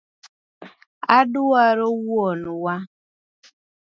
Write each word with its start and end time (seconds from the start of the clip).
Adwaro 1.17 1.87
wuon 2.05 2.41
wa. 2.63 2.75